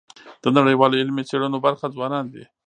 د 0.43 0.45
نړیوالو 0.57 0.99
علمي 1.01 1.23
څېړنو 1.29 1.57
برخه 1.65 1.85
ځوانان 1.95 2.25
دي. 2.33 2.43